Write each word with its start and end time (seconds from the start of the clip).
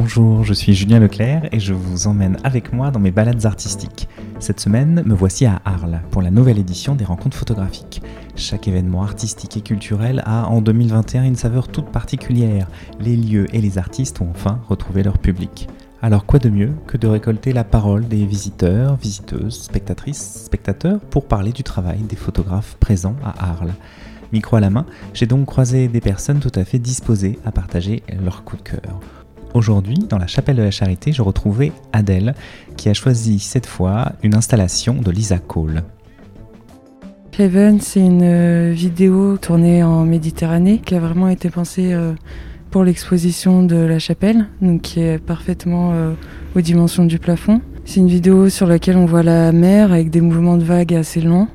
Bonjour, 0.00 0.44
je 0.44 0.54
suis 0.54 0.74
Julien 0.74 1.00
Leclerc 1.00 1.48
et 1.50 1.58
je 1.58 1.74
vous 1.74 2.06
emmène 2.06 2.36
avec 2.44 2.72
moi 2.72 2.92
dans 2.92 3.00
mes 3.00 3.10
balades 3.10 3.46
artistiques. 3.46 4.08
Cette 4.38 4.60
semaine, 4.60 5.02
me 5.04 5.12
voici 5.12 5.44
à 5.44 5.60
Arles 5.64 6.02
pour 6.12 6.22
la 6.22 6.30
nouvelle 6.30 6.60
édition 6.60 6.94
des 6.94 7.04
rencontres 7.04 7.36
photographiques. 7.36 8.00
Chaque 8.36 8.68
événement 8.68 9.02
artistique 9.02 9.56
et 9.56 9.60
culturel 9.60 10.22
a 10.24 10.46
en 10.46 10.60
2021 10.60 11.24
une 11.24 11.34
saveur 11.34 11.66
toute 11.66 11.90
particulière. 11.90 12.68
Les 13.00 13.16
lieux 13.16 13.52
et 13.52 13.60
les 13.60 13.76
artistes 13.76 14.20
ont 14.20 14.30
enfin 14.30 14.60
retrouvé 14.68 15.02
leur 15.02 15.18
public. 15.18 15.66
Alors 16.00 16.26
quoi 16.26 16.38
de 16.38 16.48
mieux 16.48 16.74
que 16.86 16.96
de 16.96 17.08
récolter 17.08 17.52
la 17.52 17.64
parole 17.64 18.06
des 18.06 18.24
visiteurs, 18.24 18.94
visiteuses, 18.94 19.62
spectatrices, 19.62 20.44
spectateurs 20.44 21.00
pour 21.00 21.26
parler 21.26 21.50
du 21.50 21.64
travail 21.64 21.98
des 22.02 22.14
photographes 22.14 22.76
présents 22.78 23.16
à 23.24 23.50
Arles? 23.50 23.74
Micro 24.32 24.54
à 24.54 24.60
la 24.60 24.70
main, 24.70 24.86
j'ai 25.12 25.26
donc 25.26 25.46
croisé 25.46 25.88
des 25.88 26.00
personnes 26.00 26.38
tout 26.38 26.52
à 26.54 26.64
fait 26.64 26.78
disposées 26.78 27.40
à 27.44 27.50
partager 27.50 28.04
leur 28.22 28.44
coup 28.44 28.56
de 28.56 28.62
cœur. 28.62 29.00
Aujourd'hui, 29.54 29.98
dans 30.08 30.18
la 30.18 30.26
chapelle 30.26 30.56
de 30.56 30.62
la 30.62 30.70
Charité, 30.70 31.12
je 31.12 31.22
retrouvais 31.22 31.72
Adèle, 31.92 32.34
qui 32.76 32.88
a 32.88 32.94
choisi 32.94 33.38
cette 33.38 33.66
fois 33.66 34.12
une 34.22 34.34
installation 34.34 34.94
de 34.94 35.10
Lisa 35.10 35.38
Cole. 35.38 35.82
Heaven, 37.38 37.80
c'est 37.80 38.00
une 38.00 38.22
euh, 38.22 38.72
vidéo 38.72 39.36
tournée 39.36 39.84
en 39.84 40.04
Méditerranée 40.04 40.78
qui 40.84 40.96
a 40.96 40.98
vraiment 40.98 41.28
été 41.28 41.50
pensée 41.50 41.92
euh, 41.92 42.12
pour 42.70 42.82
l'exposition 42.82 43.62
de 43.62 43.76
la 43.76 44.00
chapelle, 44.00 44.48
donc 44.60 44.82
qui 44.82 45.00
est 45.00 45.18
parfaitement 45.18 45.92
euh, 45.92 46.14
aux 46.56 46.60
dimensions 46.60 47.04
du 47.04 47.18
plafond. 47.20 47.60
C'est 47.84 48.00
une 48.00 48.08
vidéo 48.08 48.48
sur 48.48 48.66
laquelle 48.66 48.96
on 48.96 49.06
voit 49.06 49.22
la 49.22 49.52
mer 49.52 49.92
avec 49.92 50.10
des 50.10 50.20
mouvements 50.20 50.56
de 50.56 50.64
vagues 50.64 50.94
assez 50.94 51.20
longs 51.20 51.48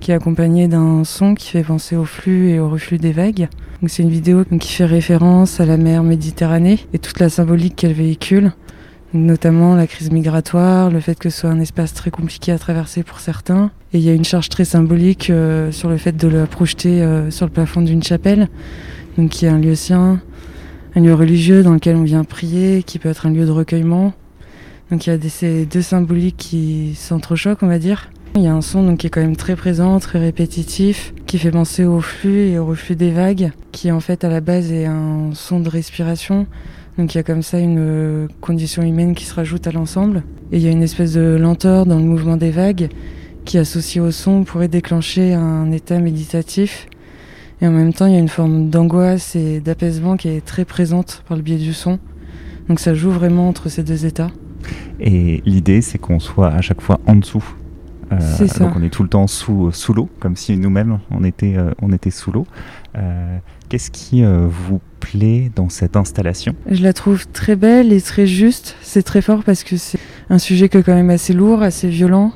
qui 0.00 0.10
est 0.10 0.14
accompagné 0.14 0.68
d'un 0.68 1.04
son 1.04 1.34
qui 1.34 1.48
fait 1.50 1.62
penser 1.62 1.96
au 1.96 2.04
flux 2.04 2.50
et 2.50 2.60
au 2.60 2.68
reflux 2.68 2.98
des 2.98 3.12
vagues. 3.12 3.48
C'est 3.86 4.02
une 4.02 4.10
vidéo 4.10 4.44
qui 4.58 4.72
fait 4.72 4.84
référence 4.84 5.60
à 5.60 5.66
la 5.66 5.76
mer 5.76 6.02
Méditerranée 6.02 6.80
et 6.92 6.98
toute 6.98 7.20
la 7.20 7.28
symbolique 7.28 7.76
qu'elle 7.76 7.92
véhicule, 7.92 8.52
notamment 9.12 9.74
la 9.74 9.86
crise 9.86 10.10
migratoire, 10.10 10.90
le 10.90 11.00
fait 11.00 11.18
que 11.18 11.30
ce 11.30 11.40
soit 11.40 11.50
un 11.50 11.60
espace 11.60 11.94
très 11.94 12.10
compliqué 12.10 12.52
à 12.52 12.58
traverser 12.58 13.02
pour 13.02 13.20
certains. 13.20 13.70
Et 13.92 13.98
il 13.98 14.04
y 14.04 14.10
a 14.10 14.14
une 14.14 14.24
charge 14.24 14.48
très 14.48 14.64
symbolique 14.64 15.30
euh, 15.30 15.70
sur 15.72 15.88
le 15.88 15.96
fait 15.96 16.16
de 16.16 16.28
la 16.28 16.46
projeter 16.46 17.02
euh, 17.02 17.30
sur 17.30 17.46
le 17.46 17.52
plafond 17.52 17.82
d'une 17.82 18.02
chapelle, 18.02 18.48
donc 19.18 19.30
qui 19.30 19.46
est 19.46 19.50
un 19.50 19.58
lieu 19.58 19.74
sien, 19.74 20.20
un 20.94 21.00
lieu 21.00 21.14
religieux 21.14 21.62
dans 21.62 21.74
lequel 21.74 21.96
on 21.96 22.04
vient 22.04 22.24
prier, 22.24 22.82
qui 22.82 22.98
peut 22.98 23.08
être 23.08 23.26
un 23.26 23.30
lieu 23.30 23.44
de 23.44 23.50
recueillement. 23.50 24.14
Donc 24.90 25.06
il 25.06 25.10
y 25.10 25.12
a 25.12 25.28
ces 25.28 25.66
deux 25.66 25.82
symboliques 25.82 26.36
qui 26.36 26.94
s'entrechoquent, 26.94 27.62
on 27.62 27.68
va 27.68 27.78
dire. 27.78 28.10
Il 28.34 28.42
y 28.42 28.46
a 28.48 28.54
un 28.54 28.60
son 28.60 28.82
donc, 28.82 28.98
qui 28.98 29.06
est 29.06 29.10
quand 29.10 29.22
même 29.22 29.36
très 29.36 29.56
présent, 29.56 29.98
très 29.98 30.18
répétitif, 30.18 31.14
qui 31.26 31.38
fait 31.38 31.50
penser 31.50 31.84
au 31.84 32.00
flux 32.00 32.48
et 32.48 32.58
au 32.58 32.66
reflux 32.66 32.94
des 32.94 33.10
vagues, 33.10 33.52
qui 33.72 33.90
en 33.90 34.00
fait 34.00 34.24
à 34.24 34.28
la 34.28 34.40
base 34.40 34.72
est 34.72 34.84
un 34.84 35.30
son 35.32 35.60
de 35.60 35.70
respiration. 35.70 36.46
Donc 36.98 37.14
il 37.14 37.18
y 37.18 37.20
a 37.20 37.22
comme 37.22 37.42
ça 37.42 37.58
une 37.58 37.78
euh, 37.78 38.28
condition 38.40 38.82
humaine 38.82 39.14
qui 39.14 39.24
se 39.24 39.34
rajoute 39.34 39.66
à 39.66 39.72
l'ensemble. 39.72 40.22
Et 40.52 40.56
il 40.56 40.62
y 40.62 40.68
a 40.68 40.70
une 40.70 40.82
espèce 40.82 41.14
de 41.14 41.36
lenteur 41.40 41.86
dans 41.86 41.96
le 41.96 42.04
mouvement 42.04 42.36
des 42.36 42.50
vagues 42.50 42.88
qui 43.44 43.58
associé 43.58 44.00
au 44.00 44.10
son 44.10 44.44
pourrait 44.44 44.68
déclencher 44.68 45.34
un 45.34 45.70
état 45.72 45.98
méditatif. 45.98 46.88
Et 47.60 47.66
en 47.66 47.70
même 47.70 47.92
temps 47.92 48.06
il 48.06 48.12
y 48.12 48.16
a 48.16 48.20
une 48.20 48.28
forme 48.28 48.70
d'angoisse 48.70 49.36
et 49.36 49.60
d'apaisement 49.60 50.16
qui 50.16 50.28
est 50.28 50.44
très 50.44 50.64
présente 50.64 51.22
par 51.28 51.36
le 51.36 51.42
biais 51.42 51.56
du 51.56 51.72
son. 51.72 51.98
Donc 52.68 52.80
ça 52.80 52.94
joue 52.94 53.10
vraiment 53.10 53.48
entre 53.48 53.68
ces 53.68 53.82
deux 53.82 54.04
états. 54.06 54.30
Et 55.00 55.42
l'idée 55.44 55.82
c'est 55.82 55.98
qu'on 55.98 56.18
soit 56.18 56.48
à 56.48 56.60
chaque 56.60 56.80
fois 56.80 57.00
en 57.06 57.16
dessous 57.16 57.44
euh, 58.12 58.46
donc 58.58 58.76
on 58.76 58.82
est 58.82 58.90
tout 58.90 59.02
le 59.02 59.08
temps 59.08 59.26
sous, 59.26 59.72
sous 59.72 59.92
l'eau, 59.92 60.08
comme 60.20 60.36
si 60.36 60.56
nous-mêmes 60.56 60.98
on 61.10 61.24
était, 61.24 61.56
euh, 61.56 61.72
on 61.82 61.92
était 61.92 62.10
sous 62.10 62.30
l'eau. 62.30 62.46
Euh, 62.96 63.38
qu'est-ce 63.68 63.90
qui 63.90 64.22
vous 64.24 64.80
plaît 65.00 65.50
dans 65.54 65.68
cette 65.68 65.96
installation? 65.96 66.54
Je 66.70 66.82
la 66.82 66.92
trouve 66.92 67.26
très 67.28 67.56
belle 67.56 67.92
et 67.92 68.00
très 68.00 68.26
juste. 68.26 68.76
C'est 68.80 69.02
très 69.02 69.22
fort 69.22 69.42
parce 69.44 69.64
que 69.64 69.76
c'est 69.76 69.98
un 70.30 70.38
sujet 70.38 70.68
qui 70.68 70.78
est 70.78 70.82
quand 70.82 70.94
même 70.94 71.10
assez 71.10 71.32
lourd, 71.32 71.62
assez 71.62 71.88
violent. 71.88 72.32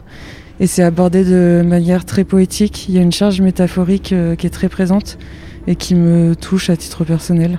Et 0.58 0.66
c'est 0.66 0.82
abordé 0.82 1.24
de 1.24 1.62
manière 1.64 2.04
très 2.04 2.24
poétique. 2.24 2.88
Il 2.88 2.94
y 2.94 2.98
a 2.98 3.02
une 3.02 3.12
charge 3.12 3.40
métaphorique 3.40 4.14
qui 4.36 4.46
est 4.46 4.50
très 4.50 4.68
présente 4.68 5.18
et 5.66 5.74
qui 5.74 5.94
me 5.94 6.34
touche 6.36 6.68
à 6.68 6.76
titre 6.76 7.04
personnel. 7.04 7.58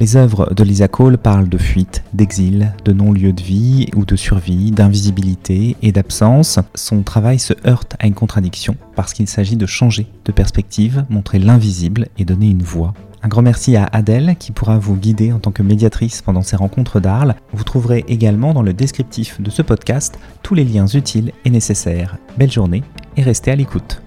Les 0.00 0.16
œuvres 0.16 0.54
de 0.54 0.64
Lisa 0.64 0.88
Cole 0.88 1.18
parlent 1.18 1.50
de 1.50 1.58
fuite, 1.58 2.04
d'exil, 2.14 2.72
de 2.86 2.92
non-lieu 2.94 3.34
de 3.34 3.42
vie 3.42 3.86
ou 3.94 4.06
de 4.06 4.16
survie, 4.16 4.70
d'invisibilité 4.70 5.76
et 5.82 5.92
d'absence. 5.92 6.58
Son 6.74 7.02
travail 7.02 7.38
se 7.38 7.52
heurte 7.66 7.96
à 7.98 8.06
une 8.06 8.14
contradiction 8.14 8.76
parce 8.96 9.12
qu'il 9.12 9.28
s'agit 9.28 9.58
de 9.58 9.66
changer 9.66 10.06
de 10.24 10.32
perspective, 10.32 11.04
montrer 11.10 11.38
l'invisible 11.38 12.08
et 12.16 12.24
donner 12.24 12.48
une 12.48 12.62
voix. 12.62 12.94
Un 13.22 13.28
grand 13.28 13.42
merci 13.42 13.76
à 13.76 13.84
Adèle 13.92 14.36
qui 14.38 14.52
pourra 14.52 14.78
vous 14.78 14.96
guider 14.96 15.34
en 15.34 15.38
tant 15.38 15.52
que 15.52 15.62
médiatrice 15.62 16.22
pendant 16.22 16.40
ces 16.40 16.56
rencontres 16.56 16.98
d'Arles. 16.98 17.34
Vous 17.52 17.64
trouverez 17.64 18.06
également 18.08 18.54
dans 18.54 18.62
le 18.62 18.72
descriptif 18.72 19.38
de 19.42 19.50
ce 19.50 19.60
podcast 19.60 20.18
tous 20.42 20.54
les 20.54 20.64
liens 20.64 20.86
utiles 20.86 21.32
et 21.44 21.50
nécessaires. 21.50 22.16
Belle 22.38 22.50
journée 22.50 22.82
et 23.18 23.22
restez 23.22 23.50
à 23.50 23.56
l'écoute. 23.56 23.99